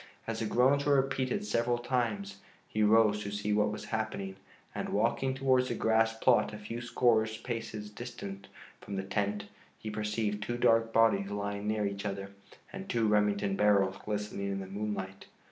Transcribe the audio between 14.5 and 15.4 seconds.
in the moonlight.